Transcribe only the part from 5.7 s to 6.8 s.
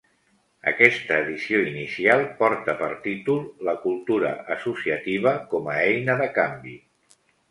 a eina de canvi.